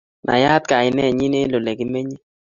Nayaat 0.25 0.63
kainenyi 0.69 1.27
eng 1.39 1.53
olegimenye 1.57 2.17